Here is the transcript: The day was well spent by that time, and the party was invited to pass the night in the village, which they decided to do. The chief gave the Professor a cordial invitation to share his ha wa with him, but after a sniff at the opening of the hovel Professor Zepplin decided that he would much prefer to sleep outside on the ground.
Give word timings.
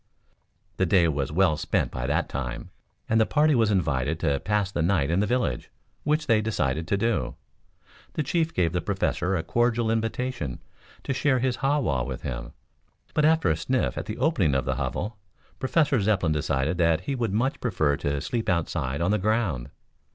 The 0.77 0.87
day 0.87 1.07
was 1.07 1.31
well 1.31 1.55
spent 1.57 1.91
by 1.91 2.07
that 2.07 2.27
time, 2.27 2.71
and 3.07 3.21
the 3.21 3.25
party 3.27 3.53
was 3.53 3.69
invited 3.69 4.19
to 4.21 4.39
pass 4.39 4.71
the 4.71 4.81
night 4.81 5.11
in 5.11 5.19
the 5.19 5.27
village, 5.27 5.69
which 6.03 6.25
they 6.25 6.41
decided 6.41 6.87
to 6.87 6.97
do. 6.97 7.35
The 8.13 8.23
chief 8.23 8.51
gave 8.51 8.73
the 8.73 8.81
Professor 8.81 9.35
a 9.35 9.43
cordial 9.43 9.91
invitation 9.91 10.59
to 11.03 11.13
share 11.13 11.37
his 11.37 11.57
ha 11.57 11.77
wa 11.77 12.01
with 12.01 12.23
him, 12.23 12.53
but 13.13 13.25
after 13.25 13.51
a 13.51 13.55
sniff 13.55 13.95
at 13.95 14.07
the 14.07 14.17
opening 14.17 14.55
of 14.55 14.65
the 14.65 14.77
hovel 14.77 15.17
Professor 15.59 16.01
Zepplin 16.01 16.31
decided 16.31 16.79
that 16.79 17.01
he 17.01 17.13
would 17.13 17.31
much 17.31 17.59
prefer 17.61 17.95
to 17.97 18.21
sleep 18.21 18.49
outside 18.49 19.01
on 19.03 19.11
the 19.11 19.19
ground. 19.19 19.69